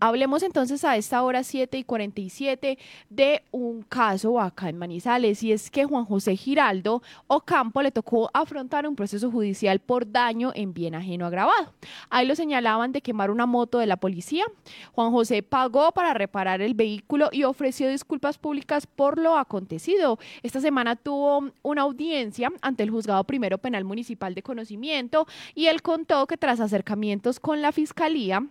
Hablemos 0.00 0.44
entonces 0.44 0.84
a 0.84 0.96
esta 0.96 1.24
hora 1.24 1.42
7 1.42 1.76
y 1.76 1.82
47 1.82 2.78
de 3.10 3.42
un 3.50 3.82
caso 3.82 4.40
acá 4.40 4.68
en 4.68 4.78
Manizales 4.78 5.42
y 5.42 5.50
es 5.50 5.70
que 5.70 5.86
Juan 5.86 6.04
José 6.04 6.36
Giraldo 6.36 7.02
Ocampo 7.26 7.82
le 7.82 7.90
tocó 7.90 8.30
afrontar 8.32 8.86
un 8.86 8.94
proceso 8.94 9.28
judicial 9.28 9.80
por 9.80 10.08
daño 10.10 10.52
en 10.54 10.72
bien 10.72 10.94
ajeno 10.94 11.26
agravado. 11.26 11.72
Ahí 12.10 12.28
lo 12.28 12.36
señalaban 12.36 12.92
de 12.92 13.00
quemar 13.00 13.32
una 13.32 13.46
moto 13.46 13.78
de 13.78 13.86
la 13.86 13.96
policía. 13.96 14.44
Juan 14.92 15.10
José 15.10 15.42
pagó 15.42 15.90
para 15.90 16.14
reparar 16.14 16.62
el 16.62 16.74
vehículo 16.74 17.28
y 17.32 17.42
ofreció 17.42 17.88
disculpas 17.88 18.38
públicas 18.38 18.86
por 18.86 19.18
lo 19.18 19.36
acontecido. 19.36 20.20
Esta 20.44 20.60
semana 20.60 20.94
tuvo 20.94 21.50
una 21.62 21.82
audiencia 21.82 22.52
ante 22.62 22.84
el 22.84 22.90
juzgado 22.90 23.24
primero 23.24 23.58
penal 23.58 23.84
municipal 23.84 24.36
de 24.36 24.44
conocimiento 24.44 25.26
y 25.56 25.66
él 25.66 25.82
contó 25.82 26.28
que 26.28 26.36
tras 26.36 26.60
acercamientos 26.60 27.40
con 27.40 27.62
la 27.62 27.72
fiscalía, 27.72 28.46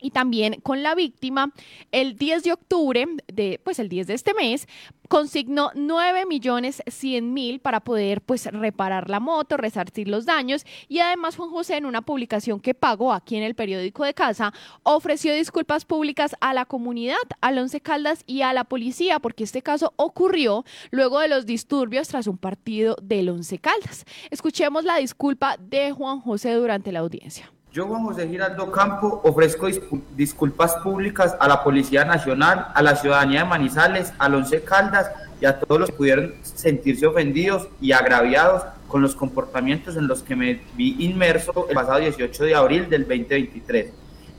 y 0.00 0.10
también 0.10 0.60
con 0.62 0.82
la 0.82 0.94
víctima, 0.94 1.52
el 1.92 2.16
10 2.16 2.44
de 2.44 2.52
octubre, 2.52 3.06
de, 3.32 3.60
pues 3.62 3.78
el 3.78 3.88
10 3.88 4.06
de 4.06 4.14
este 4.14 4.34
mes, 4.34 4.66
consignó 5.10 5.72
9 5.74 6.24
millones 6.24 6.84
100 6.86 7.34
mil 7.34 7.58
para 7.58 7.80
poder 7.80 8.20
pues 8.20 8.46
reparar 8.46 9.10
la 9.10 9.18
moto, 9.18 9.56
resarcir 9.56 10.06
los 10.06 10.24
daños 10.24 10.64
y 10.88 11.00
además 11.00 11.34
Juan 11.34 11.50
José 11.50 11.76
en 11.76 11.84
una 11.84 12.02
publicación 12.02 12.60
que 12.60 12.74
pagó 12.74 13.12
aquí 13.12 13.34
en 13.34 13.42
el 13.42 13.56
periódico 13.56 14.04
de 14.04 14.14
casa 14.14 14.54
ofreció 14.84 15.34
disculpas 15.34 15.84
públicas 15.84 16.36
a 16.40 16.54
la 16.54 16.64
comunidad, 16.64 17.16
al 17.40 17.58
Once 17.58 17.80
Caldas 17.80 18.22
y 18.24 18.42
a 18.42 18.52
la 18.52 18.62
policía 18.62 19.18
porque 19.18 19.42
este 19.42 19.62
caso 19.62 19.92
ocurrió 19.96 20.64
luego 20.92 21.18
de 21.18 21.26
los 21.26 21.44
disturbios 21.44 22.06
tras 22.06 22.28
un 22.28 22.38
partido 22.38 22.96
del 23.02 23.30
Once 23.30 23.58
Caldas. 23.58 24.04
Escuchemos 24.30 24.84
la 24.84 24.98
disculpa 24.98 25.56
de 25.58 25.90
Juan 25.90 26.20
José 26.20 26.52
durante 26.52 26.92
la 26.92 27.00
audiencia. 27.00 27.50
Yo, 27.72 27.86
Juan 27.86 28.02
José 28.02 28.26
Giraldo 28.26 28.72
Campo, 28.72 29.20
ofrezco 29.22 29.68
disculpas 30.16 30.74
públicas 30.82 31.36
a 31.38 31.46
la 31.46 31.62
Policía 31.62 32.04
Nacional, 32.04 32.66
a 32.74 32.82
la 32.82 32.96
ciudadanía 32.96 33.44
de 33.44 33.48
Manizales, 33.48 34.12
a 34.18 34.26
Once 34.26 34.60
Caldas 34.62 35.08
y 35.40 35.44
a 35.44 35.60
todos 35.60 35.82
los 35.82 35.90
que 35.90 35.96
pudieron 35.96 36.34
sentirse 36.42 37.06
ofendidos 37.06 37.68
y 37.80 37.92
agraviados 37.92 38.64
con 38.88 39.02
los 39.02 39.14
comportamientos 39.14 39.96
en 39.96 40.08
los 40.08 40.24
que 40.24 40.34
me 40.34 40.60
vi 40.74 40.96
inmerso 40.98 41.68
el 41.68 41.76
pasado 41.76 42.00
18 42.00 42.42
de 42.42 42.56
abril 42.56 42.90
del 42.90 43.02
2023 43.02 43.92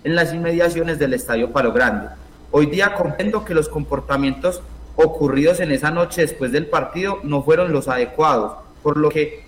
en 0.03 0.15
las 0.15 0.33
inmediaciones 0.33 0.99
del 0.99 1.13
Estadio 1.13 1.53
Palo 1.53 1.71
Grande. 1.71 2.09
Hoy 2.51 2.65
día 2.65 2.95
comprendo 2.95 3.45
que 3.45 3.53
los 3.53 3.69
comportamientos 3.69 4.61
ocurridos 4.97 5.61
en 5.61 5.71
esa 5.71 5.89
noche 5.89 6.19
después 6.19 6.51
del 6.51 6.65
partido 6.65 7.19
no 7.23 7.43
fueron 7.43 7.71
los 7.71 7.87
adecuados, 7.87 8.57
por 8.83 8.97
lo 8.97 9.07
que 9.07 9.45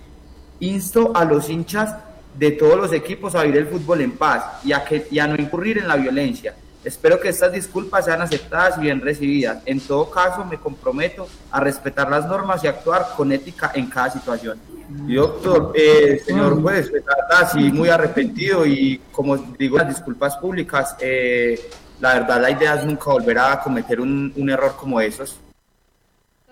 insto 0.62 1.12
a 1.16 1.26
los 1.26 1.50
hinchas 1.50 1.98
de 2.36 2.52
todos 2.52 2.78
los 2.78 2.94
equipos 2.94 3.36
a 3.36 3.44
vivir 3.44 3.62
el 3.62 3.68
fútbol 3.68 4.02
en 4.02 4.12
paz 4.12 4.44
y 4.64 4.72
a, 4.72 4.84
que, 4.84 5.08
y 5.10 5.20
a 5.20 5.28
no 5.28 5.36
incurrir 5.36 5.78
en 5.78 5.88
la 5.88 5.96
violencia. 5.96 6.56
Espero 6.84 7.20
que 7.20 7.30
estas 7.30 7.54
disculpas 7.54 8.06
sean 8.06 8.22
aceptadas 8.22 8.78
y 8.78 8.82
bien 8.82 9.00
recibidas. 9.00 9.64
En 9.66 9.80
todo 9.80 10.10
caso, 10.10 10.44
me 10.44 10.58
comprometo 10.58 11.28
a 11.50 11.62
respetar 11.62 12.10
las 12.10 12.28
normas 12.28 12.64
y 12.64 12.68
actuar 12.68 13.08
con 13.16 13.32
ética 13.32 13.72
en 13.74 13.88
cada 13.88 14.10
situación. 14.10 14.60
Y 15.08 15.16
doctor, 15.16 15.72
eh, 15.76 16.22
señor 16.26 16.62
juez, 16.62 16.92
así 17.30 17.72
muy 17.72 17.88
arrepentido 17.88 18.66
y 18.66 19.00
como 19.12 19.38
digo, 19.38 19.78
las 19.78 19.88
disculpas 19.88 20.36
públicas, 20.38 20.96
eh, 21.00 21.58
la 22.02 22.16
verdad 22.16 22.42
la 22.42 22.52
idea 22.52 22.76
es 22.76 22.86
nunca 22.86 23.12
volver 23.12 23.40
a 23.40 23.62
cometer 23.62 24.02
un 24.02 24.50
error 24.50 24.76
como 24.78 25.00
esos 25.00 25.38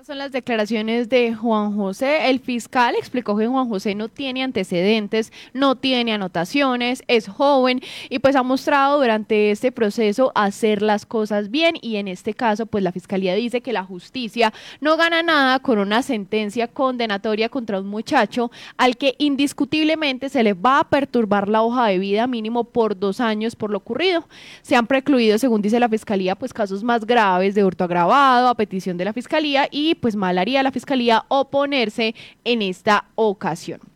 son 0.06 0.18
las 0.18 0.32
declaraciones 0.32 1.10
de 1.10 1.36
Juan 1.36 1.76
José. 1.76 2.32
El 2.32 2.40
fiscal 2.40 2.96
explicó 2.98 3.38
que 3.38 3.46
Juan 3.46 3.70
José 3.70 3.94
no 3.94 4.08
tiene 4.08 4.42
antecedentes, 4.42 5.32
no 5.54 5.76
tiene 5.76 6.14
anotaciones, 6.14 7.04
es 7.08 7.28
joven 7.28 7.82
y 8.10 8.18
pues 8.18 8.36
ha 8.36 8.42
mostrado 8.42 9.00
durante 9.00 9.52
este 9.52 9.72
proceso 9.72 10.32
hacer 10.34 10.82
las 10.82 11.06
cosas 11.06 11.52
bien 11.52 11.76
y 11.82 11.98
en 11.98 12.08
este 12.08 12.34
caso 12.34 12.66
pues 12.66 12.84
la 12.84 12.92
fiscalía 12.92 13.36
dice 13.36 13.62
que 13.62 13.74
la 13.74 13.84
justicia 13.84 14.52
no 14.80 14.98
gana 14.98 15.22
nada 15.22 15.60
con 15.60 15.78
una 15.78 16.02
sentencia 16.02 16.68
condenatoria 16.68 17.50
contra 17.50 17.80
un 17.80 17.88
muchacho 17.88 18.50
al 18.78 18.98
que 18.98 19.14
indiscutiblemente 19.20 20.30
se 20.30 20.42
le 20.42 20.54
va 20.54 20.80
a 20.80 20.90
perturbar 20.90 21.48
la 21.48 21.62
hoja 21.62 21.88
de 21.88 22.00
vida 22.00 22.26
mínimo 22.26 22.64
por 22.64 22.98
dos 22.98 23.20
años 23.20 23.56
por 23.56 23.70
lo 23.70 23.78
ocurrido. 23.78 24.26
Se 24.64 24.76
han 24.76 24.88
precluido, 24.88 25.38
según 25.38 25.62
dice 25.62 25.80
la 25.80 25.90
fiscalía, 25.90 26.36
pues 26.36 26.54
casos 26.54 26.84
más 26.84 27.06
graves 27.06 27.54
de 27.54 27.64
hurto 27.64 27.84
agravado 27.84 28.48
a 28.48 28.56
petición 28.56 28.98
de 28.98 29.06
la 29.06 29.14
fiscalía 29.14 29.68
y 29.70 29.91
pues 29.96 30.16
mal 30.16 30.38
haría 30.38 30.64
la 30.64 30.72
fiscalía 30.72 31.26
oponerse 31.28 32.16
en 32.44 32.62
esta 32.62 33.06
ocasión. 33.16 33.91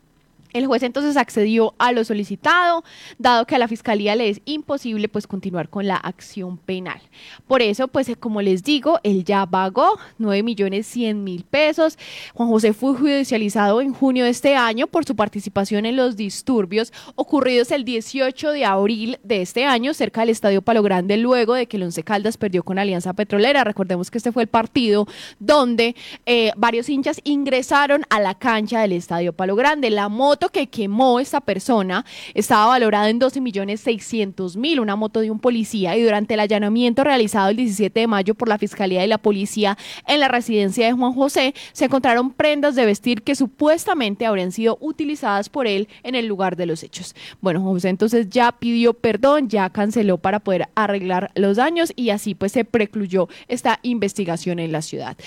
El 0.55 0.67
juez 0.67 0.83
entonces 0.83 1.17
accedió 1.17 1.75
a 1.79 1.91
lo 1.91 2.05
solicitado, 2.05 2.85
dado 3.17 3.45
que 3.45 3.55
a 3.55 3.59
la 3.59 3.67
fiscalía 3.67 4.15
le 4.15 4.29
es 4.29 4.39
imposible 4.45 5.09
pues 5.09 5.27
continuar 5.27 5.67
con 5.67 5.85
la 5.85 5.97
acción 5.97 6.57
penal. 6.57 7.01
Por 7.45 7.61
eso, 7.61 7.89
pues 7.89 8.09
como 8.17 8.41
les 8.41 8.63
digo, 8.63 9.01
él 9.03 9.25
ya 9.25 9.45
pagó 9.45 9.99
9 10.17 10.43
millones 10.43 10.87
100 10.87 11.25
mil 11.25 11.43
pesos. 11.43 11.97
Juan 12.33 12.47
José 12.47 12.71
fue 12.71 12.95
judicializado 12.95 13.81
en 13.81 13.93
junio 13.93 14.23
de 14.23 14.29
este 14.29 14.55
año 14.55 14.87
por 14.87 15.03
su 15.03 15.13
participación 15.17 15.85
en 15.85 15.97
los 15.97 16.15
disturbios 16.15 16.93
ocurridos 17.15 17.71
el 17.71 17.83
18 17.83 18.51
de 18.51 18.63
abril 18.63 19.19
de 19.23 19.41
este 19.41 19.65
año 19.65 19.93
cerca 19.93 20.21
del 20.21 20.29
Estadio 20.29 20.61
Palo 20.61 20.83
Grande 20.83 21.17
luego 21.17 21.55
de 21.55 21.67
que 21.67 21.75
el 21.75 21.83
Once 21.83 22.01
Caldas 22.01 22.37
perdió 22.37 22.63
con 22.63 22.79
Alianza 22.79 23.11
Petrolera. 23.11 23.65
Recordemos 23.65 24.09
que 24.09 24.19
este 24.19 24.31
fue 24.31 24.43
el 24.43 24.49
partido 24.49 25.05
donde 25.37 25.97
eh, 26.25 26.53
varios 26.55 26.87
hinchas 26.87 27.19
ingresaron 27.25 28.05
a 28.09 28.21
la 28.21 28.35
cancha 28.35 28.79
del 28.79 28.93
Estadio 28.93 29.33
Palo 29.33 29.57
Grande. 29.57 29.89
La 29.89 30.07
moto 30.07 30.44
que 30.49 30.67
quemó 30.67 31.19
esta 31.19 31.41
persona 31.41 32.05
estaba 32.33 32.67
valorada 32.67 33.09
en 33.09 33.19
12 33.19 33.41
millones 33.41 33.81
600 33.81 34.57
mil, 34.57 34.79
una 34.79 34.95
moto 34.95 35.19
de 35.19 35.31
un 35.31 35.39
policía, 35.39 35.95
y 35.95 36.03
durante 36.03 36.33
el 36.33 36.39
allanamiento 36.39 37.03
realizado 37.03 37.49
el 37.49 37.57
17 37.57 37.99
de 37.99 38.07
mayo 38.07 38.35
por 38.35 38.47
la 38.47 38.57
Fiscalía 38.57 39.03
y 39.03 39.07
la 39.07 39.17
Policía 39.17 39.77
en 40.07 40.19
la 40.19 40.27
residencia 40.27 40.85
de 40.85 40.93
Juan 40.93 41.13
José, 41.13 41.53
se 41.73 41.85
encontraron 41.85 42.31
prendas 42.31 42.75
de 42.75 42.85
vestir 42.85 43.23
que 43.23 43.35
supuestamente 43.35 44.25
habrían 44.25 44.51
sido 44.51 44.77
utilizadas 44.81 45.49
por 45.49 45.67
él 45.67 45.87
en 46.03 46.15
el 46.15 46.27
lugar 46.27 46.55
de 46.55 46.65
los 46.65 46.83
hechos. 46.83 47.15
Bueno, 47.41 47.61
José 47.61 47.89
entonces 47.89 48.29
ya 48.29 48.51
pidió 48.51 48.93
perdón, 48.93 49.49
ya 49.49 49.69
canceló 49.69 50.17
para 50.17 50.39
poder 50.39 50.69
arreglar 50.75 51.31
los 51.35 51.57
daños 51.57 51.93
y 51.95 52.09
así 52.09 52.35
pues 52.35 52.51
se 52.51 52.65
precluyó 52.65 53.27
esta 53.47 53.79
investigación 53.83 54.59
en 54.59 54.71
la 54.71 54.81
ciudad. 54.81 55.17